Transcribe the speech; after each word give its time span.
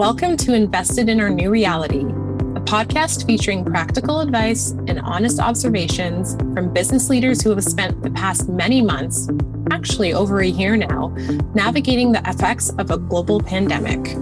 Welcome 0.00 0.38
to 0.38 0.54
Invested 0.54 1.10
in 1.10 1.20
Our 1.20 1.28
New 1.28 1.50
Reality, 1.50 2.00
a 2.00 2.62
podcast 2.62 3.26
featuring 3.26 3.66
practical 3.66 4.20
advice 4.20 4.70
and 4.70 4.98
honest 5.00 5.38
observations 5.38 6.36
from 6.54 6.72
business 6.72 7.10
leaders 7.10 7.42
who 7.42 7.50
have 7.50 7.62
spent 7.62 8.02
the 8.02 8.10
past 8.12 8.48
many 8.48 8.80
months, 8.80 9.28
actually 9.70 10.14
over 10.14 10.40
a 10.40 10.46
year 10.46 10.74
now, 10.74 11.08
navigating 11.54 12.12
the 12.12 12.26
effects 12.26 12.70
of 12.78 12.90
a 12.90 12.96
global 12.96 13.42
pandemic. 13.42 14.16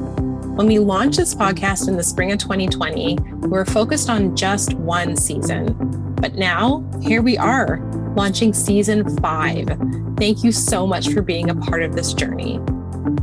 When 0.56 0.66
we 0.66 0.80
launched 0.80 1.18
this 1.18 1.32
podcast 1.32 1.86
in 1.86 1.96
the 1.96 2.02
spring 2.02 2.32
of 2.32 2.40
2020, 2.40 3.16
we 3.42 3.48
were 3.48 3.64
focused 3.64 4.10
on 4.10 4.34
just 4.34 4.74
one 4.74 5.16
season. 5.16 5.76
But 6.16 6.34
now, 6.34 6.84
here 7.00 7.22
we 7.22 7.38
are, 7.38 7.78
launching 8.16 8.52
season 8.52 9.16
five. 9.18 9.68
Thank 10.16 10.42
you 10.42 10.50
so 10.50 10.88
much 10.88 11.10
for 11.10 11.22
being 11.22 11.50
a 11.50 11.54
part 11.54 11.84
of 11.84 11.94
this 11.94 12.14
journey. 12.14 12.58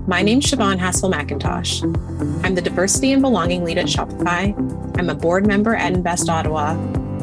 My 0.07 0.21
name's 0.21 0.45
Siobhan 0.45 0.77
Hassel 0.77 1.11
McIntosh. 1.11 1.81
I'm 2.45 2.53
the 2.53 2.61
diversity 2.61 3.11
and 3.13 3.23
belonging 3.23 3.63
lead 3.63 3.79
at 3.79 3.87
Shopify. 3.87 4.53
I'm 4.99 5.09
a 5.09 5.15
board 5.15 5.47
member 5.47 5.75
at 5.75 5.93
Invest 5.93 6.29
Ottawa, 6.29 6.73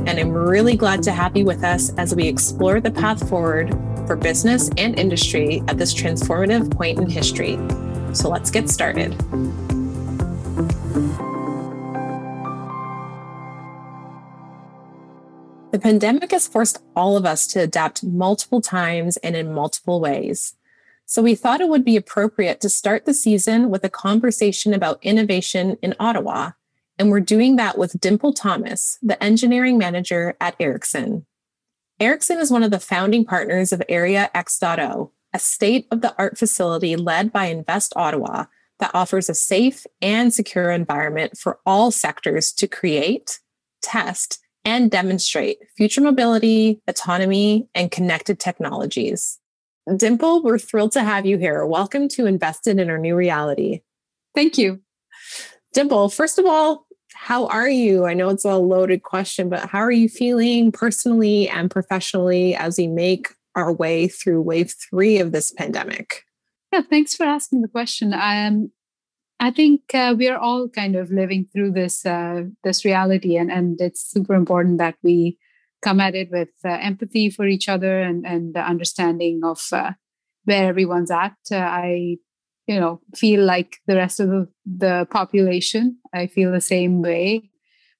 and 0.04 0.18
I'm 0.18 0.32
really 0.32 0.74
glad 0.74 1.00
to 1.04 1.12
have 1.12 1.36
you 1.36 1.44
with 1.44 1.62
us 1.62 1.94
as 1.94 2.12
we 2.12 2.26
explore 2.26 2.80
the 2.80 2.90
path 2.90 3.28
forward 3.28 3.70
for 4.08 4.16
business 4.16 4.68
and 4.78 4.98
industry 4.98 5.62
at 5.68 5.78
this 5.78 5.94
transformative 5.94 6.72
point 6.72 6.98
in 6.98 7.08
history. 7.08 7.56
So 8.14 8.28
let's 8.28 8.50
get 8.50 8.68
started. 8.68 9.16
The 15.70 15.78
pandemic 15.78 16.32
has 16.32 16.48
forced 16.48 16.82
all 16.96 17.16
of 17.16 17.24
us 17.24 17.46
to 17.48 17.60
adapt 17.60 18.02
multiple 18.02 18.60
times 18.60 19.18
and 19.18 19.36
in 19.36 19.54
multiple 19.54 20.00
ways. 20.00 20.56
So 21.06 21.22
we 21.22 21.34
thought 21.34 21.60
it 21.60 21.68
would 21.68 21.84
be 21.84 21.96
appropriate 21.96 22.60
to 22.60 22.68
start 22.68 23.04
the 23.04 23.14
season 23.14 23.70
with 23.70 23.84
a 23.84 23.90
conversation 23.90 24.72
about 24.72 25.02
innovation 25.02 25.76
in 25.82 25.94
Ottawa. 26.00 26.52
And 26.98 27.10
we're 27.10 27.20
doing 27.20 27.56
that 27.56 27.76
with 27.76 28.00
Dimple 28.00 28.32
Thomas, 28.32 28.98
the 29.02 29.22
engineering 29.22 29.78
manager 29.78 30.36
at 30.40 30.56
Ericsson. 30.60 31.26
Ericsson 32.00 32.38
is 32.38 32.50
one 32.50 32.62
of 32.62 32.70
the 32.70 32.80
founding 32.80 33.24
partners 33.24 33.72
of 33.72 33.82
Area 33.88 34.30
X.O, 34.34 35.12
a 35.32 35.38
state 35.38 35.86
of 35.90 36.00
the 36.00 36.14
art 36.18 36.38
facility 36.38 36.96
led 36.96 37.32
by 37.32 37.46
Invest 37.46 37.92
Ottawa 37.96 38.46
that 38.78 38.90
offers 38.94 39.28
a 39.28 39.34
safe 39.34 39.86
and 40.00 40.34
secure 40.34 40.70
environment 40.70 41.38
for 41.38 41.60
all 41.64 41.90
sectors 41.90 42.52
to 42.52 42.66
create, 42.66 43.40
test, 43.80 44.40
and 44.64 44.90
demonstrate 44.90 45.58
future 45.76 46.00
mobility, 46.00 46.80
autonomy, 46.88 47.68
and 47.74 47.90
connected 47.90 48.40
technologies. 48.40 49.38
Dimple, 49.96 50.42
we're 50.42 50.58
thrilled 50.58 50.92
to 50.92 51.02
have 51.02 51.26
you 51.26 51.38
here. 51.38 51.66
Welcome 51.66 52.06
to 52.10 52.26
Invested 52.26 52.78
in 52.78 52.88
Our 52.88 52.98
New 52.98 53.16
Reality. 53.16 53.80
Thank 54.32 54.56
you. 54.56 54.80
Dimple, 55.72 56.08
first 56.08 56.38
of 56.38 56.46
all, 56.46 56.86
how 57.14 57.46
are 57.48 57.68
you? 57.68 58.06
I 58.06 58.14
know 58.14 58.28
it's 58.28 58.44
a 58.44 58.56
loaded 58.56 59.02
question, 59.02 59.48
but 59.48 59.68
how 59.68 59.80
are 59.80 59.90
you 59.90 60.08
feeling 60.08 60.70
personally 60.70 61.48
and 61.48 61.68
professionally 61.68 62.54
as 62.54 62.78
we 62.78 62.86
make 62.86 63.34
our 63.56 63.72
way 63.72 64.06
through 64.06 64.42
wave 64.42 64.72
three 64.88 65.18
of 65.18 65.32
this 65.32 65.50
pandemic? 65.50 66.22
Yeah, 66.72 66.82
thanks 66.88 67.16
for 67.16 67.24
asking 67.24 67.62
the 67.62 67.68
question. 67.68 68.14
Um, 68.14 68.70
I 69.40 69.50
think 69.50 69.82
uh, 69.94 70.14
we 70.16 70.28
are 70.28 70.38
all 70.38 70.68
kind 70.68 70.94
of 70.94 71.10
living 71.10 71.48
through 71.52 71.72
this 71.72 72.06
uh, 72.06 72.44
this 72.62 72.84
reality, 72.84 73.36
and 73.36 73.50
and 73.50 73.80
it's 73.80 74.00
super 74.00 74.34
important 74.34 74.78
that 74.78 74.94
we 75.02 75.38
come 75.82 76.00
at 76.00 76.14
it 76.14 76.30
with 76.30 76.50
uh, 76.64 76.68
empathy 76.80 77.28
for 77.30 77.46
each 77.46 77.68
other 77.68 78.00
and 78.00 78.26
and 78.26 78.54
the 78.54 78.60
understanding 78.60 79.40
of 79.44 79.60
uh, 79.72 79.92
where 80.44 80.68
everyone's 80.68 81.10
at. 81.10 81.36
Uh, 81.50 81.56
I, 81.56 82.16
you 82.66 82.78
know, 82.78 83.00
feel 83.14 83.44
like 83.44 83.78
the 83.86 83.96
rest 83.96 84.20
of 84.20 84.28
the, 84.28 84.48
the 84.64 85.06
population. 85.10 85.98
I 86.14 86.26
feel 86.26 86.52
the 86.52 86.60
same 86.60 87.02
way, 87.02 87.50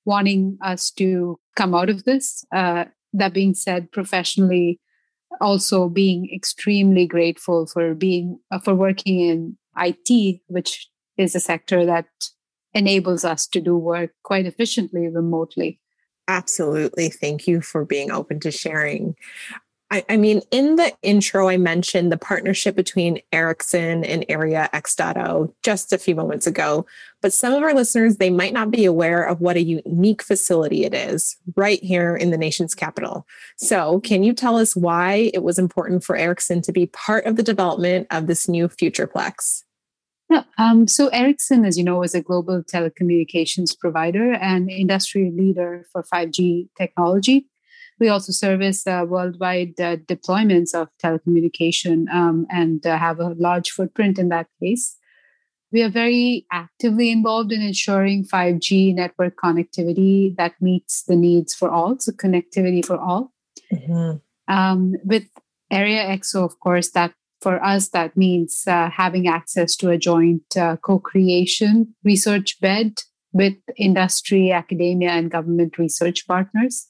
wanting 0.05 0.59
us 0.63 0.91
to 0.93 1.39
come 1.57 1.75
out 1.75 1.91
of 1.91 2.05
this. 2.05 2.45
Uh, 2.55 2.85
that 3.13 3.35
being 3.35 3.55
said, 3.55 3.93
professionally, 3.93 4.81
also 5.41 5.89
being 5.89 6.31
extremely 6.35 7.07
grateful 7.07 7.67
for 7.67 7.95
being 7.95 8.39
uh, 8.51 8.59
for 8.59 8.75
working 8.75 9.21
in 9.21 9.57
IT, 9.77 10.41
which 10.47 10.89
is 11.17 11.35
a 11.35 11.41
sector 11.41 11.85
that 11.85 12.07
enables 12.75 13.25
us 13.25 13.47
to 13.47 13.61
do 13.61 13.77
work 13.77 14.13
quite 14.23 14.47
efficiently 14.47 15.09
remotely. 15.09 15.82
Absolutely. 16.29 17.09
Thank 17.09 17.47
you 17.47 17.61
for 17.61 17.85
being 17.85 18.11
open 18.11 18.41
to 18.41 18.51
sharing. 18.51 19.17
I, 19.93 20.05
I, 20.09 20.17
mean, 20.17 20.41
in 20.51 20.77
the 20.77 20.91
intro, 21.03 21.51
I 21.51 21.59
mentioned 21.59 22.11
the 22.11 22.17
partnership 22.17 22.75
between 22.75 23.21
Ericsson 23.31 24.05
and 24.07 24.25
Area 24.27 24.71
X.O 24.73 25.55
just 25.63 25.93
a 25.93 25.99
few 25.99 26.15
moments 26.15 26.47
ago. 26.47 26.87
But 27.21 27.35
some 27.35 27.53
of 27.53 27.63
our 27.63 27.75
listeners, 27.75 28.17
they 28.17 28.31
might 28.31 28.55
not 28.55 28.71
be 28.71 28.87
aware 28.87 29.23
of 29.23 29.43
what 29.43 29.57
a 29.57 29.63
unique 29.63 30.23
facility 30.23 30.87
it 30.87 30.95
is 30.95 31.37
right 31.57 31.83
here 31.83 32.17
in 32.17 32.31
the 32.31 32.39
nation's 32.39 32.75
capital. 32.75 33.27
So, 33.57 34.01
can 34.01 34.23
you 34.23 34.33
tell 34.33 34.57
us 34.57 34.75
why 34.75 35.31
it 35.35 35.43
was 35.43 35.59
important 35.59 36.05
for 36.05 36.17
Ericsson 36.17 36.63
to 36.63 36.73
be 36.73 36.87
part 36.87 37.27
of 37.27 37.37
the 37.37 37.43
development 37.43 38.07
of 38.11 38.29
this 38.29 38.49
new 38.49 38.69
Futureplex? 38.69 39.63
Yeah, 40.33 40.45
um, 40.57 40.89
so 40.89 41.09
Ericsson, 41.09 41.67
as 41.67 41.77
you 41.77 41.85
know, 41.85 42.03
is 42.03 42.15
a 42.15 42.23
global 42.23 42.63
telecommunications 42.63 43.79
provider 43.79 44.33
and 44.33 44.71
industry 44.71 45.31
leader 45.37 45.85
for 45.93 46.03
5G 46.03 46.71
technology. 46.75 47.47
We 48.01 48.09
also 48.09 48.33
service 48.33 48.87
uh, 48.87 49.05
worldwide 49.07 49.79
uh, 49.79 49.97
deployments 49.97 50.75
of 50.75 50.89
telecommunication 51.05 52.09
um, 52.11 52.47
and 52.49 52.87
uh, 52.87 52.97
have 52.97 53.21
a 53.21 53.35
large 53.39 53.73
footprint 53.73 54.19
in 54.19 54.31
that 54.31 54.47
case. 54.59 54.97
We 55.71 55.83
are 55.83 55.91
very 55.91 56.47
actively 56.51 57.11
involved 57.11 57.53
in 57.53 57.61
ensuring 57.61 58.25
5G 58.25 58.95
network 58.95 59.37
connectivity 59.37 60.35
that 60.39 60.55
meets 60.63 61.03
the 61.03 61.17
needs 61.17 61.55
for 61.55 61.69
all, 61.69 61.99
so 61.99 62.11
connectivity 62.13 62.83
for 62.83 62.97
all. 62.97 63.35
Mm-hmm. 63.71 64.17
Um, 64.53 64.95
with 65.05 65.25
Area 65.71 66.07
XO, 66.07 66.43
of 66.43 66.59
course, 66.59 66.91
that 66.93 67.13
for 67.43 67.63
us, 67.65 67.89
that 67.91 68.17
means 68.17 68.65
uh, 68.67 68.91
having 68.91 69.27
access 69.27 69.77
to 69.77 69.91
a 69.91 69.99
joint 69.99 70.57
uh, 70.57 70.77
co 70.77 70.99
creation 70.99 71.95
research 72.05 72.61
bed 72.61 73.03
with 73.33 73.55
industry, 73.77 74.53
academia, 74.53 75.11
and 75.11 75.31
government 75.31 75.79
research 75.79 76.27
partners. 76.27 76.87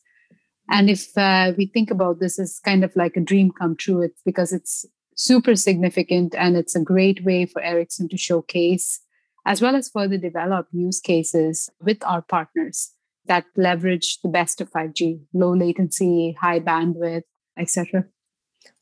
And 0.71 0.91
if 0.91 1.17
uh, 1.17 1.53
we 1.57 1.67
think 1.67 1.91
about 1.91 2.21
this 2.21 2.39
as 2.39 2.61
kind 2.65 2.85
of 2.85 2.95
like 2.97 3.17
a 3.17 3.21
dream 3.21 3.51
come 3.51 3.77
true, 3.77 4.03
it's 4.03 4.23
because 4.25 4.53
it's 4.53 4.85
super 5.17 5.55
significant 5.57 6.35
and 6.35 6.57
it's 6.57 6.75
a 6.75 6.81
great 6.81 7.25
way 7.25 7.47
for 7.47 7.63
Ericsson 7.63 8.09
to 8.09 8.17
showcase 8.17 9.01
as 9.45 9.61
well 9.61 9.75
as 9.75 9.91
further 9.91 10.19
develop 10.19 10.69
use 10.73 11.01
cases 11.01 11.69
with 11.81 11.99
our 12.05 12.23
partners 12.23 12.93
that 13.27 13.45
leverage 13.57 14.19
the 14.23 14.29
best 14.29 14.61
of 14.61 14.71
5G, 14.71 15.21
low 15.33 15.55
latency, 15.55 16.37
high 16.41 16.61
bandwidth, 16.61 17.23
etc. 17.59 18.05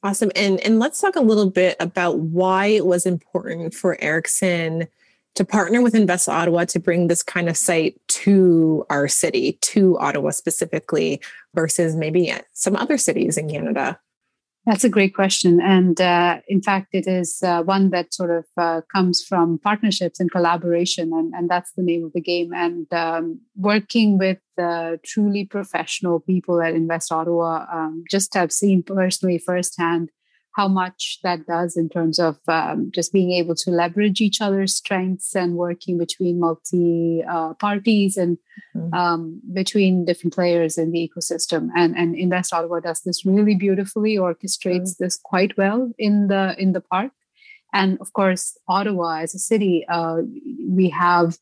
Awesome. 0.03 0.31
And 0.35 0.61
and 0.61 0.79
let's 0.79 1.01
talk 1.01 1.17
a 1.17 1.21
little 1.21 1.51
bit 1.51 1.77
about 1.79 2.19
why 2.19 2.67
it 2.67 2.87
was 2.87 3.05
important 3.05 3.75
for 3.75 4.01
Ericsson 4.01 4.89
to 5.35 5.45
partner 5.45 5.83
with 5.83 5.95
Invest 5.95 6.29
Ottawa 6.29 6.65
to 6.65 6.81
bring 6.81 7.07
this 7.07 7.23
kind 7.23 7.49
of 7.49 7.57
site 7.57 8.01
to 8.09 8.85
our 8.91 9.09
city, 9.09 9.53
to 9.61 9.99
Ottawa 9.99 10.31
specifically, 10.31 11.21
versus 11.55 11.95
maybe 11.95 12.33
some 12.53 12.77
other 12.77 12.99
cities 12.99 13.37
in 13.37 13.49
Canada. 13.49 13.99
That's 14.71 14.85
a 14.85 14.89
great 14.89 15.17
question. 15.17 15.61
And 15.61 16.01
uh, 16.01 16.43
in 16.47 16.63
fact, 16.63 16.91
it 16.93 17.09
is 17.09 17.43
uh, 17.43 17.65
one 17.65 17.91
that 17.91 18.15
sort 18.15 18.31
of 18.31 18.45
uh, 18.57 18.83
comes 18.95 19.21
from 19.21 19.59
partnerships 19.59 20.21
and 20.21 20.31
collaboration. 20.31 21.11
And, 21.13 21.35
and 21.35 21.51
that's 21.51 21.73
the 21.73 21.83
name 21.83 22.05
of 22.05 22.13
the 22.13 22.21
game. 22.21 22.53
And 22.55 22.87
um, 22.93 23.41
working 23.57 24.17
with 24.17 24.39
uh, 24.57 24.99
truly 25.05 25.45
professional 25.45 26.21
people 26.21 26.63
at 26.63 26.75
Invest 26.75 27.11
Ottawa, 27.11 27.67
um, 27.73 28.05
just 28.09 28.33
have 28.35 28.53
seen 28.53 28.85
personally 28.85 29.39
firsthand 29.39 30.11
how 30.53 30.67
much 30.67 31.21
that 31.23 31.47
does 31.47 31.77
in 31.77 31.89
terms 31.89 32.19
of 32.19 32.39
um, 32.49 32.91
just 32.93 33.13
being 33.13 33.33
able 33.33 33.55
to 33.55 33.71
leverage 33.71 34.21
each 34.21 34.41
other's 34.41 34.75
strengths 34.75 35.37
and 35.37 35.55
working 35.55 35.97
between 35.97 36.41
multi 36.41 37.23
uh, 37.29 37.55
parties 37.55 38.17
and 38.17 38.37
mm-hmm. 38.77 38.93
um, 38.93 39.41
between 39.53 40.05
different 40.05 40.35
players 40.35 40.77
in 40.77 40.91
the 40.91 41.09
ecosystem. 41.09 41.69
And, 41.77 41.97
and 41.97 42.17
Invest 42.17 42.53
Ottawa 42.53 42.81
does 42.81 43.01
this 43.03 43.25
really 43.25 43.55
beautifully, 43.55 44.17
orchestrates 44.17 44.91
mm-hmm. 44.91 45.05
this 45.05 45.19
quite 45.23 45.57
well 45.57 45.93
in 45.99 46.27
the 46.29 46.55
in 46.59 46.73
the 46.73 46.81
park. 46.81 47.13
And 47.73 48.01
of 48.01 48.13
course, 48.13 48.59
Ottawa 48.69 49.21
as 49.21 49.35
a 49.35 49.39
city, 49.39 49.87
uh, 49.89 50.23
we 50.69 50.89
have 50.91 51.39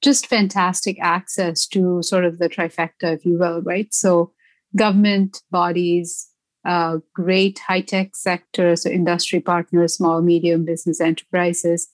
just 0.00 0.26
fantastic 0.26 0.98
access 1.00 1.66
to 1.68 2.02
sort 2.02 2.24
of 2.24 2.38
the 2.38 2.48
trifecta, 2.48 3.14
if 3.14 3.24
you 3.24 3.38
will, 3.38 3.62
right? 3.62 3.92
So 3.92 4.32
government 4.76 5.42
bodies, 5.50 6.28
uh, 6.68 6.98
great 7.14 7.58
high 7.60 7.80
tech 7.80 8.14
sector, 8.14 8.76
so 8.76 8.90
industry 8.90 9.40
partners, 9.40 9.94
small, 9.94 10.20
medium 10.20 10.66
business 10.66 11.00
enterprises, 11.00 11.88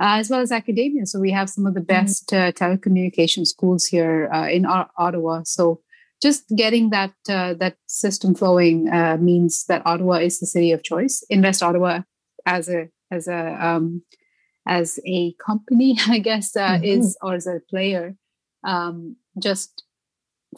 uh, 0.00 0.20
as 0.20 0.28
well 0.28 0.40
as 0.40 0.52
academia. 0.52 1.06
So 1.06 1.18
we 1.18 1.30
have 1.32 1.48
some 1.48 1.66
of 1.66 1.72
the 1.72 1.80
mm-hmm. 1.80 2.04
best 2.04 2.32
uh, 2.32 2.52
telecommunication 2.52 3.46
schools 3.46 3.86
here 3.86 4.28
uh, 4.32 4.46
in 4.48 4.66
Ottawa. 4.66 5.42
So 5.44 5.80
just 6.20 6.44
getting 6.54 6.90
that 6.90 7.14
uh, 7.28 7.54
that 7.54 7.76
system 7.86 8.34
flowing 8.34 8.90
uh, 8.90 9.16
means 9.18 9.64
that 9.64 9.86
Ottawa 9.86 10.16
is 10.16 10.40
the 10.40 10.46
city 10.46 10.72
of 10.72 10.82
choice. 10.82 11.24
Invest 11.30 11.62
Ottawa 11.62 12.02
as 12.44 12.68
a 12.68 12.88
as 13.10 13.28
a 13.28 13.56
um, 13.66 14.02
as 14.66 15.00
a 15.06 15.32
company, 15.44 15.98
I 16.06 16.18
guess, 16.18 16.54
uh, 16.54 16.72
mm-hmm. 16.72 16.84
is 16.84 17.16
or 17.22 17.34
as 17.34 17.46
a 17.46 17.60
player, 17.70 18.14
um, 18.62 19.16
just 19.38 19.84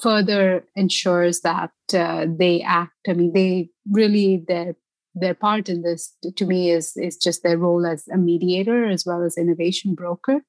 further 0.01 0.65
ensures 0.77 1.41
that 1.41 1.73
uh, 1.95 2.27
they 2.29 2.63
act. 2.63 3.09
I 3.09 3.15
mean, 3.15 3.33
they 3.33 3.71
really 3.91 4.45
their 4.47 4.77
their 5.15 5.35
part 5.35 5.69
in 5.69 5.83
this 5.83 6.15
to 6.37 6.47
me 6.47 6.71
is 6.71 6.97
is 6.97 7.17
just 7.17 7.43
their 7.43 7.59
role 7.59 7.85
as 7.87 8.07
a 8.09 8.17
mediator 8.17 8.87
as 8.87 9.05
well 9.05 9.23
as 9.25 9.37
innovation 9.37 9.95
broker 9.95 10.43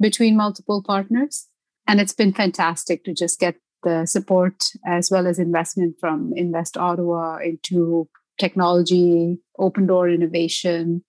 between 0.00 0.36
multiple 0.36 0.82
partners. 0.82 1.48
And 1.86 2.00
it's 2.00 2.14
been 2.14 2.32
fantastic 2.32 3.04
to 3.04 3.14
just 3.14 3.38
get 3.38 3.56
the 3.82 4.06
support 4.06 4.64
as 4.84 5.10
well 5.10 5.26
as 5.26 5.38
investment 5.38 5.96
from 6.00 6.32
Invest 6.34 6.76
Ottawa 6.76 7.38
into 7.38 8.08
technology, 8.38 9.38
open 9.58 9.86
door 9.86 10.08
innovation, 10.08 11.04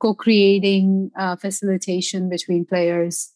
co 0.00 0.14
creating 0.14 1.10
uh, 1.18 1.36
facilitation 1.36 2.28
between 2.28 2.66
players. 2.66 3.32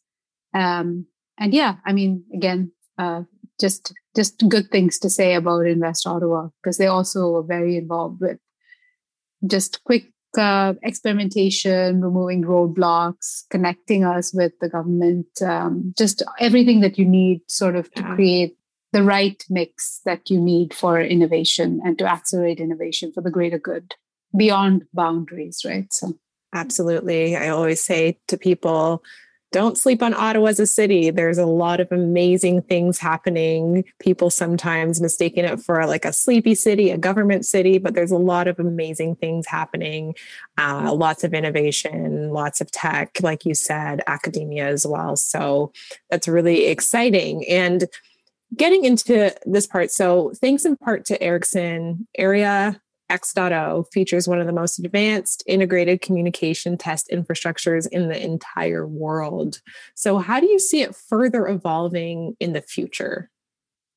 Um, 0.54 1.06
and 1.38 1.54
yeah, 1.54 1.76
I 1.84 1.92
mean, 1.92 2.24
again, 2.34 2.72
uh, 2.98 3.22
just 3.60 3.92
just 4.14 4.48
good 4.48 4.70
things 4.70 4.98
to 4.98 5.10
say 5.10 5.34
about 5.34 5.66
Invest 5.66 6.06
Ottawa 6.06 6.48
because 6.62 6.78
they 6.78 6.86
also 6.86 7.36
are 7.36 7.42
very 7.42 7.76
involved 7.76 8.20
with 8.20 8.38
just 9.46 9.82
quick 9.84 10.12
uh, 10.38 10.74
experimentation, 10.82 12.02
removing 12.02 12.44
roadblocks, 12.44 13.44
connecting 13.50 14.04
us 14.04 14.34
with 14.34 14.52
the 14.60 14.68
government, 14.68 15.26
um, 15.42 15.94
just 15.96 16.22
everything 16.38 16.80
that 16.80 16.98
you 16.98 17.04
need 17.04 17.40
sort 17.48 17.76
of 17.76 17.90
to 17.94 18.02
yeah. 18.02 18.14
create 18.14 18.56
the 18.92 19.02
right 19.02 19.44
mix 19.50 20.00
that 20.04 20.30
you 20.30 20.40
need 20.40 20.72
for 20.72 21.00
innovation 21.00 21.80
and 21.84 21.98
to 21.98 22.06
accelerate 22.06 22.60
innovation 22.60 23.12
for 23.12 23.20
the 23.20 23.30
greater 23.30 23.58
good 23.58 23.94
beyond 24.36 24.84
boundaries, 24.92 25.62
right? 25.64 25.92
So, 25.92 26.18
absolutely. 26.54 27.36
I 27.36 27.48
always 27.48 27.82
say 27.82 28.18
to 28.28 28.36
people, 28.36 29.02
don't 29.52 29.78
sleep 29.78 30.02
on 30.02 30.12
Ottawa 30.12 30.48
as 30.48 30.60
a 30.60 30.66
city. 30.66 31.10
There's 31.10 31.38
a 31.38 31.46
lot 31.46 31.80
of 31.80 31.90
amazing 31.92 32.62
things 32.62 32.98
happening. 32.98 33.84
People 34.00 34.28
sometimes 34.30 35.00
mistaken 35.00 35.44
it 35.44 35.60
for 35.60 35.86
like 35.86 36.04
a 36.04 36.12
sleepy 36.12 36.54
city, 36.54 36.90
a 36.90 36.98
government 36.98 37.46
city, 37.46 37.78
but 37.78 37.94
there's 37.94 38.10
a 38.10 38.18
lot 38.18 38.48
of 38.48 38.58
amazing 38.58 39.16
things 39.16 39.46
happening. 39.46 40.14
Uh, 40.58 40.92
lots 40.92 41.24
of 41.24 41.32
innovation, 41.32 42.30
lots 42.30 42.60
of 42.60 42.70
tech, 42.70 43.18
like 43.22 43.44
you 43.44 43.54
said, 43.54 44.02
academia 44.06 44.66
as 44.66 44.86
well. 44.86 45.16
So 45.16 45.72
that's 46.10 46.28
really 46.28 46.66
exciting. 46.66 47.46
And 47.48 47.84
getting 48.56 48.84
into 48.84 49.34
this 49.44 49.66
part, 49.66 49.90
so 49.90 50.32
thanks 50.36 50.64
in 50.64 50.76
part 50.76 51.04
to 51.06 51.22
Ericsson, 51.22 52.06
Area 52.16 52.80
X.O 53.08 53.86
features 53.92 54.26
one 54.26 54.40
of 54.40 54.46
the 54.46 54.52
most 54.52 54.78
advanced 54.78 55.42
integrated 55.46 56.02
communication 56.02 56.76
test 56.76 57.08
infrastructures 57.12 57.86
in 57.90 58.08
the 58.08 58.22
entire 58.22 58.86
world. 58.86 59.60
So, 59.94 60.18
how 60.18 60.40
do 60.40 60.46
you 60.46 60.58
see 60.58 60.82
it 60.82 60.94
further 60.94 61.46
evolving 61.46 62.36
in 62.40 62.52
the 62.52 62.62
future? 62.62 63.30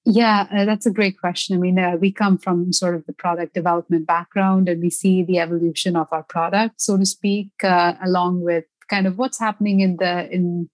Yeah, 0.06 0.48
uh, 0.52 0.66
that's 0.66 0.86
a 0.86 0.92
great 0.92 1.20
question. 1.20 1.56
I 1.56 1.60
mean, 1.60 1.78
uh, 1.78 1.98
we 1.98 2.12
come 2.12 2.38
from 2.38 2.72
sort 2.74 2.96
of 2.96 3.06
the 3.06 3.14
product 3.14 3.54
development 3.54 4.08
background 4.08 4.70
and 4.70 4.82
we 4.82 4.90
see 4.90 5.24
the 5.24 5.40
evolution 5.40 5.96
of 5.96 6.08
our 6.12 6.24
product, 6.24 6.82
so 6.82 6.98
to 6.98 7.06
speak, 7.06 7.50
uh, 7.64 7.94
along 8.04 8.42
with 8.42 8.66
kind 8.90 9.06
of 9.06 9.18
what's 9.18 9.40
happening 9.40 9.82
in 9.82 9.98
the 9.98 10.30
in 10.32 10.70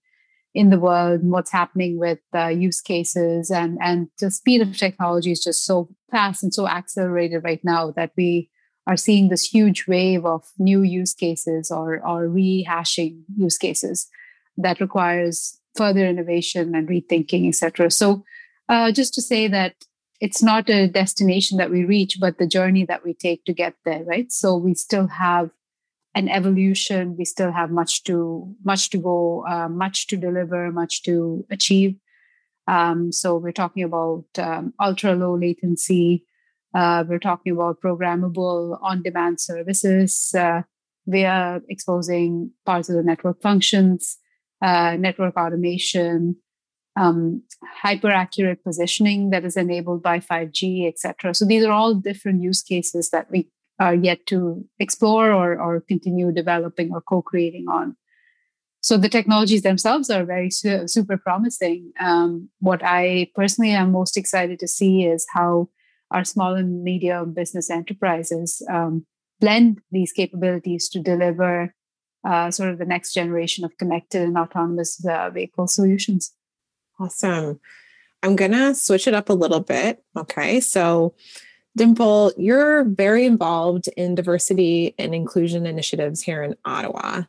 in 0.54 0.70
the 0.70 0.80
world 0.80 1.20
and 1.20 1.30
what's 1.30 1.52
happening 1.52 1.98
with 1.98 2.20
uh, 2.34 2.46
use 2.46 2.80
cases 2.80 3.50
and 3.50 3.76
and 3.82 4.08
the 4.20 4.30
speed 4.30 4.62
of 4.62 4.74
technology 4.74 5.30
is 5.30 5.44
just 5.44 5.66
so 5.66 5.90
fast 6.10 6.42
and 6.42 6.54
so 6.54 6.68
accelerated 6.68 7.42
right 7.44 7.60
now 7.64 7.90
that 7.90 8.12
we 8.16 8.50
are 8.86 8.96
seeing 8.96 9.28
this 9.28 9.44
huge 9.44 9.86
wave 9.88 10.24
of 10.24 10.44
new 10.58 10.82
use 10.82 11.14
cases 11.14 11.70
or 11.70 11.96
or 12.06 12.28
rehashing 12.28 13.22
use 13.36 13.58
cases 13.58 14.08
that 14.56 14.80
requires 14.80 15.58
further 15.76 16.06
innovation 16.06 16.74
and 16.74 16.88
rethinking 16.88 17.48
etc 17.48 17.90
so 17.90 18.24
uh, 18.68 18.90
just 18.90 19.14
to 19.14 19.22
say 19.22 19.46
that 19.46 19.74
it's 20.20 20.42
not 20.42 20.68
a 20.70 20.88
destination 20.88 21.58
that 21.58 21.70
we 21.70 21.84
reach 21.84 22.18
but 22.20 22.38
the 22.38 22.46
journey 22.46 22.84
that 22.84 23.04
we 23.04 23.12
take 23.12 23.44
to 23.44 23.52
get 23.52 23.74
there 23.84 24.04
right 24.04 24.32
so 24.32 24.56
we 24.56 24.74
still 24.74 25.08
have 25.08 25.50
an 26.16 26.30
evolution. 26.30 27.14
We 27.16 27.26
still 27.26 27.52
have 27.52 27.70
much 27.70 28.02
to 28.04 28.56
much 28.64 28.90
to 28.90 28.98
go, 28.98 29.44
uh, 29.46 29.68
much 29.68 30.06
to 30.08 30.16
deliver, 30.16 30.72
much 30.72 31.02
to 31.02 31.46
achieve. 31.50 31.94
Um, 32.68 33.12
so 33.12 33.36
we're 33.36 33.52
talking 33.52 33.84
about 33.84 34.24
um, 34.38 34.74
ultra 34.80 35.14
low 35.14 35.36
latency. 35.36 36.24
Uh, 36.74 37.04
we're 37.08 37.18
talking 37.18 37.52
about 37.52 37.80
programmable 37.80 38.78
on-demand 38.82 39.40
services. 39.40 40.34
Uh, 40.36 40.62
we 41.06 41.24
are 41.24 41.62
exposing 41.68 42.50
parts 42.64 42.88
of 42.88 42.96
the 42.96 43.02
network 43.02 43.40
functions, 43.40 44.18
uh, 44.60 44.96
network 44.98 45.36
automation, 45.36 46.36
um, 46.96 47.42
hyper 47.82 48.10
accurate 48.10 48.64
positioning 48.64 49.30
that 49.30 49.44
is 49.44 49.56
enabled 49.56 50.02
by 50.02 50.18
5G, 50.18 50.88
etc. 50.88 51.34
So 51.34 51.44
these 51.44 51.64
are 51.64 51.72
all 51.72 51.94
different 51.94 52.42
use 52.42 52.62
cases 52.62 53.10
that 53.10 53.30
we 53.30 53.48
are 53.78 53.94
yet 53.94 54.26
to 54.26 54.64
explore 54.78 55.32
or, 55.32 55.60
or 55.60 55.80
continue 55.80 56.32
developing 56.32 56.90
or 56.92 57.00
co-creating 57.02 57.66
on 57.68 57.96
so 58.86 58.96
the 58.96 59.08
technologies 59.08 59.62
themselves 59.62 60.10
are 60.10 60.24
very 60.24 60.48
su- 60.48 60.86
super 60.86 61.16
promising. 61.16 61.90
Um, 61.98 62.48
what 62.60 62.82
i 62.84 63.28
personally 63.34 63.72
am 63.72 63.90
most 63.90 64.16
excited 64.16 64.60
to 64.60 64.68
see 64.68 65.04
is 65.04 65.26
how 65.34 65.68
our 66.12 66.22
small 66.24 66.54
and 66.54 66.84
medium 66.84 67.34
business 67.34 67.68
enterprises 67.68 68.62
um, 68.70 69.04
blend 69.40 69.80
these 69.90 70.12
capabilities 70.12 70.88
to 70.90 71.00
deliver 71.00 71.74
uh, 72.24 72.52
sort 72.52 72.70
of 72.70 72.78
the 72.78 72.84
next 72.84 73.12
generation 73.12 73.64
of 73.64 73.76
connected 73.76 74.22
and 74.22 74.38
autonomous 74.38 75.04
uh, 75.04 75.30
vehicle 75.30 75.66
solutions. 75.66 76.32
Awesome. 77.00 77.58
I'm 78.22 78.36
gonna 78.36 78.72
switch 78.72 79.08
it 79.08 79.14
up 79.14 79.30
a 79.30 79.40
little 79.42 79.64
bit. 79.74 80.04
Okay 80.16 80.60
so 80.60 81.16
Dimple, 81.76 82.32
you're 82.38 82.84
very 82.84 83.26
involved 83.26 83.88
in 83.98 84.14
diversity 84.14 84.94
and 84.98 85.14
inclusion 85.14 85.66
initiatives 85.66 86.22
here 86.22 86.42
in 86.42 86.56
Ottawa. 86.64 87.24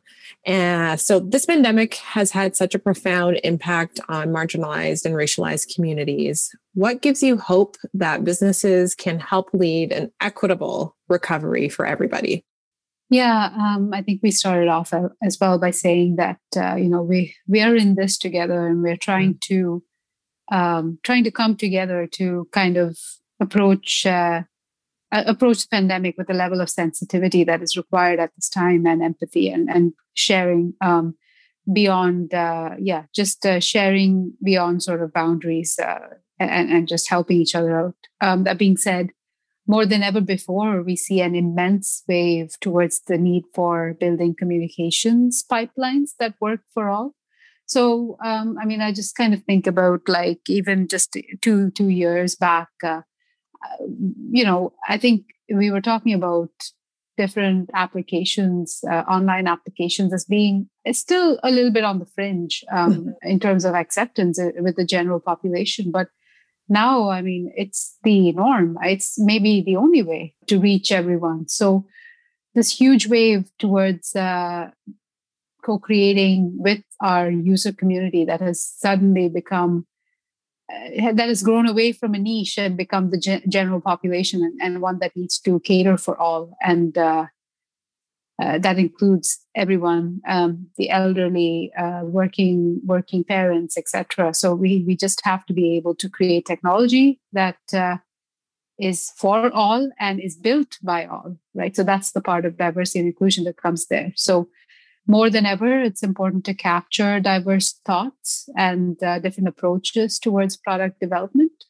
And 0.46 0.98
so 0.98 1.20
this 1.20 1.44
pandemic 1.44 1.96
has 1.96 2.30
had 2.30 2.56
such 2.56 2.74
a 2.74 2.78
profound 2.78 3.40
impact 3.44 4.00
on 4.08 4.28
marginalized 4.28 5.04
and 5.04 5.14
racialized 5.14 5.74
communities. 5.74 6.50
What 6.72 7.02
gives 7.02 7.22
you 7.22 7.36
hope 7.36 7.76
that 7.92 8.24
businesses 8.24 8.94
can 8.94 9.20
help 9.20 9.50
lead 9.52 9.92
an 9.92 10.10
equitable 10.20 10.96
recovery 11.08 11.68
for 11.68 11.84
everybody? 11.84 12.42
Yeah, 13.10 13.50
um, 13.54 13.92
I 13.92 14.02
think 14.02 14.20
we 14.22 14.30
started 14.30 14.68
off 14.68 14.94
as 15.22 15.38
well 15.38 15.58
by 15.58 15.70
saying 15.70 16.16
that 16.16 16.38
uh, 16.56 16.76
you 16.76 16.88
know 16.90 17.02
we 17.02 17.34
we 17.46 17.62
are 17.62 17.74
in 17.74 17.94
this 17.94 18.18
together 18.18 18.66
and 18.66 18.82
we're 18.82 18.98
trying 18.98 19.38
to 19.44 19.82
um, 20.52 20.98
trying 21.02 21.24
to 21.24 21.30
come 21.30 21.56
together 21.56 22.06
to 22.12 22.48
kind 22.52 22.76
of 22.76 22.98
approach 23.40 24.06
uh, 24.06 24.42
approach 25.10 25.62
the 25.62 25.68
pandemic 25.70 26.16
with 26.18 26.26
the 26.26 26.34
level 26.34 26.60
of 26.60 26.70
sensitivity 26.70 27.44
that 27.44 27.62
is 27.62 27.76
required 27.76 28.20
at 28.20 28.30
this 28.36 28.48
time 28.48 28.86
and 28.86 29.02
empathy 29.02 29.48
and, 29.48 29.68
and 29.70 29.92
sharing 30.14 30.74
um, 30.80 31.14
beyond 31.72 32.34
uh, 32.34 32.70
yeah 32.78 33.04
just 33.14 33.44
uh, 33.46 33.60
sharing 33.60 34.32
beyond 34.42 34.82
sort 34.82 35.02
of 35.02 35.12
boundaries 35.12 35.78
uh, 35.78 35.98
and, 36.38 36.70
and 36.70 36.88
just 36.88 37.08
helping 37.08 37.40
each 37.40 37.54
other 37.54 37.78
out. 37.78 37.94
Um, 38.20 38.44
that 38.44 38.58
being 38.58 38.76
said 38.76 39.10
more 39.66 39.84
than 39.84 40.02
ever 40.02 40.20
before 40.20 40.82
we 40.82 40.96
see 40.96 41.20
an 41.20 41.34
immense 41.34 42.02
wave 42.08 42.52
towards 42.60 43.00
the 43.06 43.18
need 43.18 43.44
for 43.54 43.94
building 44.00 44.34
communications 44.34 45.44
pipelines 45.50 46.10
that 46.18 46.34
work 46.40 46.60
for 46.72 46.88
all. 46.90 47.14
So 47.66 48.16
um, 48.24 48.56
i 48.60 48.64
mean 48.64 48.80
i 48.80 48.92
just 48.92 49.16
kind 49.16 49.34
of 49.34 49.42
think 49.42 49.66
about 49.66 50.08
like 50.08 50.40
even 50.48 50.88
just 50.88 51.16
two 51.40 51.70
two 51.70 51.88
years 51.88 52.34
back 52.34 52.68
uh, 52.82 53.02
you 54.30 54.44
know, 54.44 54.72
I 54.88 54.98
think 54.98 55.26
we 55.52 55.70
were 55.70 55.80
talking 55.80 56.14
about 56.14 56.50
different 57.16 57.68
applications, 57.74 58.80
uh, 58.88 59.02
online 59.08 59.46
applications, 59.48 60.14
as 60.14 60.24
being 60.24 60.68
still 60.92 61.38
a 61.42 61.50
little 61.50 61.72
bit 61.72 61.84
on 61.84 61.98
the 61.98 62.06
fringe 62.06 62.64
um, 62.72 63.14
in 63.22 63.40
terms 63.40 63.64
of 63.64 63.74
acceptance 63.74 64.38
uh, 64.38 64.50
with 64.58 64.76
the 64.76 64.84
general 64.84 65.20
population. 65.20 65.90
But 65.90 66.08
now, 66.68 67.08
I 67.10 67.22
mean, 67.22 67.52
it's 67.56 67.96
the 68.04 68.32
norm. 68.32 68.78
It's 68.82 69.18
maybe 69.18 69.62
the 69.62 69.76
only 69.76 70.02
way 70.02 70.34
to 70.46 70.60
reach 70.60 70.92
everyone. 70.92 71.48
So 71.48 71.86
this 72.54 72.78
huge 72.78 73.06
wave 73.06 73.50
towards 73.58 74.14
uh, 74.14 74.70
co-creating 75.64 76.56
with 76.58 76.82
our 77.00 77.30
user 77.30 77.72
community 77.72 78.24
that 78.24 78.40
has 78.40 78.64
suddenly 78.64 79.28
become 79.28 79.86
uh, 79.86 79.97
that 80.68 81.28
has 81.28 81.42
grown 81.42 81.66
away 81.66 81.92
from 81.92 82.14
a 82.14 82.18
niche 82.18 82.58
and 82.58 82.76
become 82.76 83.10
the 83.10 83.18
gen- 83.18 83.42
general 83.48 83.80
population 83.80 84.42
and, 84.42 84.58
and, 84.60 84.82
one 84.82 84.98
that 84.98 85.16
needs 85.16 85.38
to 85.38 85.60
cater 85.60 85.96
for 85.96 86.18
all. 86.18 86.54
And 86.60 86.96
uh, 86.98 87.26
uh, 88.40 88.58
that 88.58 88.78
includes 88.78 89.40
everyone 89.54 90.20
um, 90.28 90.68
the 90.76 90.90
elderly 90.90 91.72
uh, 91.76 92.02
working 92.04 92.80
working 92.84 93.24
parents 93.24 93.76
etc 93.76 94.32
so 94.32 94.54
we 94.54 94.84
we 94.86 94.94
just 94.94 95.20
have 95.24 95.44
to 95.44 95.52
be 95.52 95.76
able 95.76 95.92
to 95.92 96.08
create 96.08 96.46
technology 96.46 97.18
that 97.32 97.58
uh, 97.72 97.96
is 98.78 99.12
for 99.16 99.50
all 99.52 99.90
and 99.98 100.20
is 100.20 100.36
built 100.36 100.78
by 100.82 101.04
all 101.06 101.36
right? 101.54 101.74
So 101.74 101.82
that's 101.82 102.12
the 102.12 102.20
part 102.20 102.44
of 102.44 102.56
diversity 102.56 103.00
and 103.00 103.08
inclusion 103.08 103.44
that 103.44 103.56
comes 103.56 103.86
there. 103.86 104.12
So 104.14 104.48
more 105.08 105.30
than 105.30 105.46
ever, 105.46 105.80
it's 105.80 106.02
important 106.02 106.44
to 106.44 106.54
capture 106.54 107.18
diverse 107.18 107.72
thoughts 107.86 108.48
and 108.56 109.02
uh, 109.02 109.18
different 109.18 109.48
approaches 109.48 110.18
towards 110.18 110.58
product 110.58 111.00
development 111.00 111.64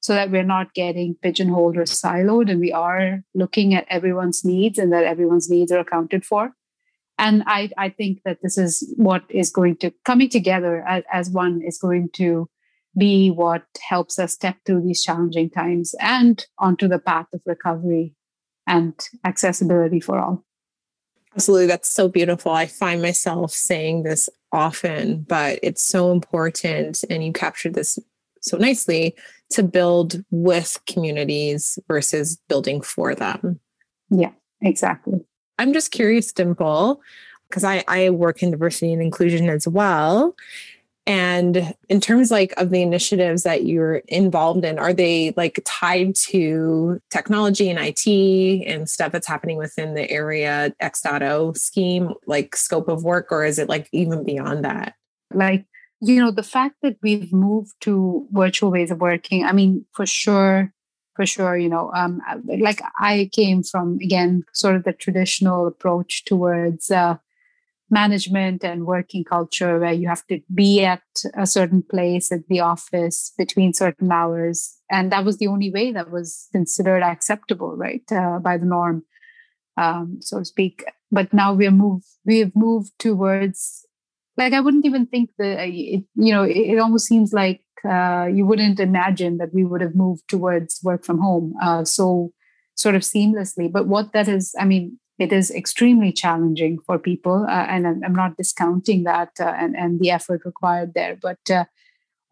so 0.00 0.14
that 0.14 0.30
we're 0.30 0.42
not 0.42 0.74
getting 0.74 1.14
pigeonholed 1.22 1.76
or 1.76 1.82
siloed 1.82 2.50
and 2.50 2.58
we 2.58 2.72
are 2.72 3.22
looking 3.32 3.74
at 3.74 3.86
everyone's 3.88 4.44
needs 4.44 4.76
and 4.76 4.92
that 4.92 5.04
everyone's 5.04 5.48
needs 5.48 5.70
are 5.70 5.78
accounted 5.78 6.24
for. 6.24 6.52
And 7.16 7.44
I, 7.46 7.70
I 7.78 7.90
think 7.90 8.22
that 8.24 8.38
this 8.42 8.58
is 8.58 8.92
what 8.96 9.22
is 9.28 9.50
going 9.50 9.76
to 9.76 9.92
coming 10.04 10.28
together 10.28 10.82
as, 10.88 11.04
as 11.12 11.30
one 11.30 11.60
is 11.62 11.78
going 11.78 12.08
to 12.14 12.48
be 12.98 13.30
what 13.30 13.62
helps 13.88 14.18
us 14.18 14.32
step 14.32 14.56
through 14.66 14.82
these 14.82 15.04
challenging 15.04 15.48
times 15.48 15.94
and 16.00 16.44
onto 16.58 16.88
the 16.88 16.98
path 16.98 17.26
of 17.32 17.40
recovery 17.46 18.16
and 18.66 18.94
accessibility 19.24 20.00
for 20.00 20.18
all. 20.18 20.44
Absolutely. 21.34 21.66
That's 21.66 21.88
so 21.88 22.08
beautiful. 22.08 22.52
I 22.52 22.66
find 22.66 23.00
myself 23.00 23.52
saying 23.52 24.02
this 24.02 24.28
often, 24.52 25.22
but 25.22 25.60
it's 25.62 25.82
so 25.82 26.10
important. 26.10 27.04
And 27.08 27.24
you 27.24 27.32
captured 27.32 27.74
this 27.74 27.98
so 28.40 28.56
nicely 28.56 29.14
to 29.50 29.62
build 29.62 30.24
with 30.30 30.78
communities 30.86 31.78
versus 31.86 32.40
building 32.48 32.80
for 32.80 33.14
them. 33.14 33.60
Yeah, 34.10 34.32
exactly. 34.60 35.20
I'm 35.58 35.72
just 35.72 35.92
curious, 35.92 36.32
Dimple, 36.32 37.00
because 37.48 37.64
I, 37.64 37.84
I 37.86 38.10
work 38.10 38.42
in 38.42 38.50
diversity 38.50 38.92
and 38.92 39.02
inclusion 39.02 39.48
as 39.48 39.68
well. 39.68 40.34
And 41.06 41.74
in 41.88 42.00
terms 42.00 42.30
like 42.30 42.52
of 42.56 42.70
the 42.70 42.82
initiatives 42.82 43.42
that 43.42 43.64
you're 43.64 43.96
involved 44.08 44.64
in, 44.64 44.78
are 44.78 44.92
they 44.92 45.32
like 45.36 45.60
tied 45.64 46.14
to 46.26 47.00
technology 47.10 47.68
and 47.70 47.78
IT 47.80 48.66
and 48.66 48.88
stuff 48.88 49.12
that's 49.12 49.26
happening 49.26 49.56
within 49.56 49.94
the 49.94 50.08
area 50.10 50.74
X.O 50.78 51.52
scheme, 51.54 52.12
like 52.26 52.54
scope 52.54 52.88
of 52.88 53.02
work, 53.02 53.32
or 53.32 53.44
is 53.44 53.58
it 53.58 53.68
like 53.68 53.88
even 53.92 54.24
beyond 54.24 54.64
that? 54.64 54.94
Like, 55.32 55.64
you 56.00 56.20
know, 56.20 56.30
the 56.30 56.42
fact 56.42 56.76
that 56.82 56.96
we've 57.02 57.32
moved 57.32 57.72
to 57.80 58.26
virtual 58.30 58.70
ways 58.70 58.90
of 58.90 59.00
working, 59.00 59.44
I 59.44 59.52
mean, 59.52 59.86
for 59.92 60.06
sure, 60.06 60.72
for 61.14 61.26
sure, 61.26 61.56
you 61.56 61.68
know, 61.68 61.90
um, 61.94 62.20
like 62.46 62.80
I 62.98 63.28
came 63.32 63.62
from, 63.62 63.98
again, 64.02 64.44
sort 64.52 64.76
of 64.76 64.84
the 64.84 64.92
traditional 64.92 65.66
approach 65.66 66.24
towards 66.24 66.90
uh, 66.90 67.16
management 67.90 68.64
and 68.64 68.86
working 68.86 69.24
culture 69.24 69.78
where 69.78 69.92
you 69.92 70.08
have 70.08 70.26
to 70.28 70.40
be 70.54 70.84
at 70.84 71.02
a 71.36 71.46
certain 71.46 71.82
place 71.82 72.30
at 72.30 72.46
the 72.48 72.60
office 72.60 73.32
between 73.36 73.72
certain 73.72 74.10
hours. 74.12 74.76
And 74.90 75.10
that 75.12 75.24
was 75.24 75.38
the 75.38 75.48
only 75.48 75.70
way 75.70 75.92
that 75.92 76.10
was 76.10 76.48
considered 76.52 77.02
acceptable 77.02 77.76
right 77.76 78.02
uh, 78.12 78.38
by 78.38 78.56
the 78.56 78.66
norm 78.66 79.04
um, 79.76 80.18
so 80.20 80.38
to 80.38 80.44
speak. 80.44 80.84
But 81.10 81.32
now 81.32 81.54
we're 81.54 81.70
moved 81.70 82.06
we 82.24 82.38
have 82.40 82.54
moved 82.54 82.92
towards 82.98 83.84
like 84.36 84.52
i 84.52 84.60
wouldn't 84.60 84.86
even 84.86 85.06
think 85.06 85.30
that 85.38 85.58
uh, 85.58 85.64
it, 85.66 86.04
you 86.14 86.32
know 86.32 86.44
it, 86.44 86.56
it 86.56 86.78
almost 86.78 87.06
seems 87.06 87.32
like 87.32 87.62
uh, 87.88 88.26
you 88.26 88.44
wouldn't 88.46 88.78
imagine 88.78 89.38
that 89.38 89.52
we 89.54 89.64
would 89.64 89.80
have 89.80 89.94
moved 89.94 90.22
towards 90.28 90.80
work 90.84 91.04
from 91.04 91.18
home 91.18 91.54
uh, 91.62 91.82
so 91.84 92.30
sort 92.76 92.94
of 92.94 93.02
seamlessly. 93.02 93.70
But 93.72 93.88
what 93.88 94.12
that 94.12 94.28
is 94.28 94.54
i 94.58 94.64
mean 94.64 94.98
it 95.20 95.34
is 95.34 95.50
extremely 95.50 96.10
challenging 96.10 96.78
for 96.86 96.98
people 96.98 97.46
uh, 97.48 97.66
and 97.68 97.86
i'm 97.86 98.14
not 98.14 98.36
discounting 98.36 99.04
that 99.04 99.30
uh, 99.38 99.54
and, 99.56 99.76
and 99.76 100.00
the 100.00 100.10
effort 100.10 100.40
required 100.44 100.92
there 100.94 101.16
but 101.22 101.38
uh, 101.50 101.64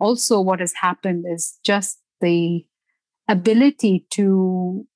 also 0.01 0.41
what 0.41 0.59
has 0.59 0.73
happened 0.75 1.25
is 1.29 1.59
just 1.65 2.01
the 2.21 2.65
ability 3.29 4.07
to 4.11 4.87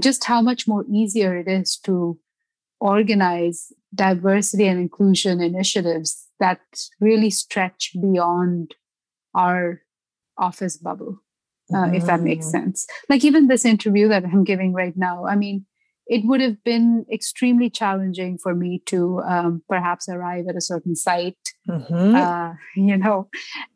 just 0.00 0.24
how 0.24 0.42
much 0.42 0.68
more 0.68 0.84
easier 0.92 1.36
it 1.36 1.48
is 1.48 1.78
to 1.78 2.18
organize 2.80 3.72
diversity 3.94 4.66
and 4.66 4.78
inclusion 4.78 5.40
initiatives 5.40 6.26
that 6.40 6.60
really 7.00 7.30
stretch 7.30 7.92
beyond 8.02 8.74
our 9.34 9.80
office 10.36 10.76
bubble 10.76 11.22
uh, 11.72 11.84
mm. 11.84 11.96
if 11.96 12.04
that 12.06 12.20
makes 12.20 12.46
mm. 12.46 12.50
sense 12.50 12.86
like 13.08 13.24
even 13.24 13.46
this 13.46 13.64
interview 13.64 14.08
that 14.08 14.24
i'm 14.24 14.44
giving 14.44 14.72
right 14.72 14.96
now 14.96 15.26
i 15.26 15.36
mean 15.36 15.64
it 16.08 16.24
would 16.24 16.40
have 16.40 16.62
been 16.64 17.04
extremely 17.12 17.68
challenging 17.68 18.38
for 18.38 18.54
me 18.54 18.82
to 18.86 19.20
um, 19.20 19.62
perhaps 19.68 20.08
arrive 20.08 20.46
at 20.48 20.56
a 20.56 20.60
certain 20.60 20.96
site 20.96 21.54
mm-hmm. 21.68 22.14
uh, 22.14 22.54
you 22.76 22.96
know 22.96 23.28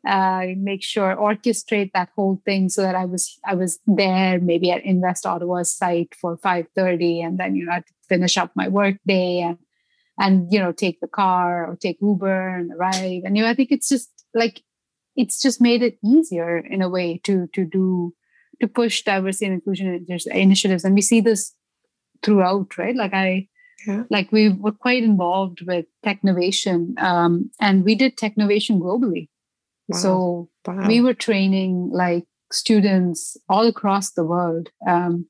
uh, 0.07 0.45
make 0.57 0.83
sure 0.83 1.15
orchestrate 1.15 1.91
that 1.93 2.09
whole 2.15 2.41
thing 2.45 2.69
so 2.69 2.81
that 2.81 2.95
i 2.95 3.05
was 3.05 3.39
i 3.45 3.53
was 3.53 3.79
there 3.85 4.39
maybe 4.39 4.71
at 4.71 4.83
invest 4.83 5.25
ottawa's 5.25 5.73
site 5.73 6.13
for 6.19 6.37
5.30 6.37 7.25
and 7.25 7.39
then 7.39 7.55
you 7.55 7.65
know 7.65 7.73
I'd 7.73 7.83
finish 8.09 8.37
up 8.37 8.51
my 8.55 8.67
work 8.67 8.97
day 9.05 9.41
and 9.41 9.57
and 10.19 10.51
you 10.51 10.59
know 10.59 10.71
take 10.71 10.99
the 10.99 11.07
car 11.07 11.65
or 11.65 11.75
take 11.75 11.97
uber 12.01 12.57
and 12.57 12.71
arrive 12.73 13.21
and 13.25 13.37
you 13.37 13.43
know 13.43 13.49
i 13.49 13.53
think 13.53 13.71
it's 13.71 13.89
just 13.89 14.09
like 14.33 14.61
it's 15.15 15.41
just 15.41 15.61
made 15.61 15.81
it 15.83 15.97
easier 16.03 16.57
in 16.57 16.81
a 16.81 16.89
way 16.89 17.19
to 17.23 17.47
to 17.53 17.65
do 17.65 18.13
to 18.61 18.67
push 18.67 19.03
diversity 19.03 19.45
and 19.45 19.55
inclusion 19.55 20.05
initiatives 20.31 20.83
and 20.83 20.93
we 20.93 21.01
see 21.01 21.21
this 21.21 21.53
throughout, 22.23 22.77
right? 22.77 22.95
Like 22.95 23.13
I, 23.13 23.47
yeah. 23.85 24.03
like 24.09 24.31
we 24.31 24.49
were 24.49 24.71
quite 24.71 25.03
involved 25.03 25.61
with 25.61 25.85
Technovation, 26.05 26.97
um, 26.99 27.51
and 27.59 27.83
we 27.83 27.95
did 27.95 28.17
Technovation 28.17 28.79
globally. 28.79 29.29
Wow. 29.87 29.97
So 29.97 30.49
wow. 30.65 30.87
we 30.87 31.01
were 31.01 31.13
training 31.13 31.89
like 31.91 32.25
students 32.51 33.37
all 33.49 33.67
across 33.67 34.11
the 34.11 34.23
world. 34.23 34.69
Um, 34.87 35.27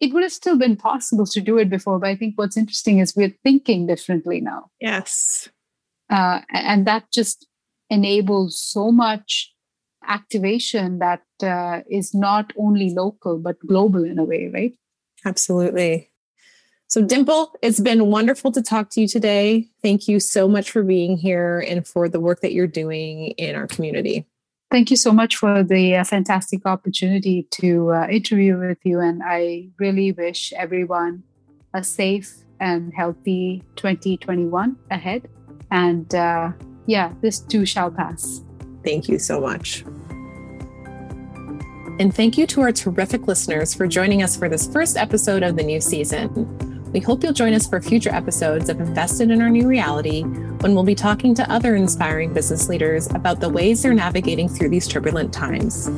it 0.00 0.12
would 0.12 0.22
have 0.22 0.32
still 0.32 0.58
been 0.58 0.76
possible 0.76 1.26
to 1.26 1.40
do 1.40 1.58
it 1.58 1.70
before, 1.70 1.98
but 1.98 2.08
I 2.08 2.16
think 2.16 2.34
what's 2.36 2.56
interesting 2.56 2.98
is 2.98 3.14
we're 3.14 3.36
thinking 3.44 3.86
differently 3.86 4.40
now. 4.40 4.70
Yes. 4.80 5.48
Uh, 6.10 6.40
and 6.50 6.86
that 6.86 7.04
just 7.12 7.46
enables 7.88 8.60
so 8.60 8.90
much 8.90 9.52
activation 10.06 10.98
that 10.98 11.22
uh, 11.42 11.80
is 11.88 12.12
not 12.14 12.52
only 12.56 12.90
local 12.90 13.38
but 13.38 13.58
global 13.60 14.04
in 14.04 14.18
a 14.18 14.24
way, 14.24 14.50
right? 14.52 14.74
Absolutely. 15.24 16.10
So, 16.92 17.00
Dimple, 17.00 17.54
it's 17.62 17.80
been 17.80 18.08
wonderful 18.08 18.52
to 18.52 18.60
talk 18.60 18.90
to 18.90 19.00
you 19.00 19.08
today. 19.08 19.66
Thank 19.80 20.08
you 20.08 20.20
so 20.20 20.46
much 20.46 20.70
for 20.70 20.82
being 20.82 21.16
here 21.16 21.64
and 21.66 21.88
for 21.88 22.06
the 22.06 22.20
work 22.20 22.42
that 22.42 22.52
you're 22.52 22.66
doing 22.66 23.28
in 23.38 23.56
our 23.56 23.66
community. 23.66 24.26
Thank 24.70 24.90
you 24.90 24.98
so 24.98 25.10
much 25.10 25.36
for 25.36 25.62
the 25.62 25.96
uh, 25.96 26.04
fantastic 26.04 26.66
opportunity 26.66 27.46
to 27.52 27.92
uh, 27.92 28.08
interview 28.08 28.58
with 28.58 28.76
you. 28.84 29.00
And 29.00 29.22
I 29.24 29.70
really 29.78 30.12
wish 30.12 30.52
everyone 30.52 31.22
a 31.72 31.82
safe 31.82 32.30
and 32.60 32.92
healthy 32.92 33.62
2021 33.76 34.76
ahead. 34.90 35.30
And 35.70 36.14
uh, 36.14 36.52
yeah, 36.84 37.14
this 37.22 37.40
too 37.40 37.64
shall 37.64 37.90
pass. 37.90 38.42
Thank 38.84 39.08
you 39.08 39.18
so 39.18 39.40
much. 39.40 39.82
And 41.98 42.14
thank 42.14 42.36
you 42.36 42.46
to 42.48 42.60
our 42.60 42.72
terrific 42.72 43.26
listeners 43.26 43.72
for 43.72 43.86
joining 43.86 44.22
us 44.22 44.36
for 44.36 44.50
this 44.50 44.66
first 44.66 44.98
episode 44.98 45.42
of 45.42 45.56
the 45.56 45.62
new 45.62 45.80
season. 45.80 46.68
We 46.92 47.00
hope 47.00 47.22
you'll 47.22 47.32
join 47.32 47.54
us 47.54 47.66
for 47.66 47.80
future 47.80 48.10
episodes 48.10 48.68
of 48.68 48.78
Invested 48.78 49.30
in 49.30 49.40
Our 49.40 49.48
New 49.48 49.66
Reality 49.66 50.24
when 50.24 50.74
we'll 50.74 50.84
be 50.84 50.94
talking 50.94 51.34
to 51.36 51.50
other 51.50 51.74
inspiring 51.74 52.34
business 52.34 52.68
leaders 52.68 53.10
about 53.12 53.40
the 53.40 53.48
ways 53.48 53.82
they're 53.82 53.94
navigating 53.94 54.46
through 54.46 54.68
these 54.68 54.86
turbulent 54.86 55.32
times. 55.32 55.88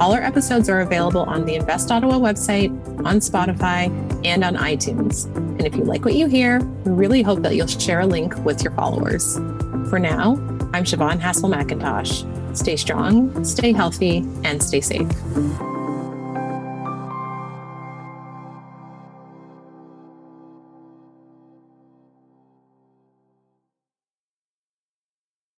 All 0.00 0.12
our 0.12 0.20
episodes 0.20 0.68
are 0.68 0.80
available 0.80 1.22
on 1.22 1.44
the 1.44 1.54
Invest 1.54 1.92
Ottawa 1.92 2.14
website, 2.14 2.70
on 3.06 3.20
Spotify, 3.20 3.86
and 4.26 4.42
on 4.42 4.56
iTunes. 4.56 5.26
And 5.36 5.64
if 5.64 5.76
you 5.76 5.84
like 5.84 6.04
what 6.04 6.14
you 6.14 6.26
hear, 6.26 6.58
we 6.84 6.90
really 6.90 7.22
hope 7.22 7.42
that 7.42 7.54
you'll 7.54 7.68
share 7.68 8.00
a 8.00 8.06
link 8.06 8.36
with 8.44 8.64
your 8.64 8.72
followers. 8.72 9.36
For 9.90 10.00
now, 10.00 10.32
I'm 10.74 10.82
Siobhan 10.82 11.20
Hassel 11.20 11.50
McIntosh. 11.50 12.56
Stay 12.56 12.74
strong, 12.74 13.44
stay 13.44 13.72
healthy, 13.72 14.26
and 14.42 14.60
stay 14.60 14.80
safe. 14.80 15.08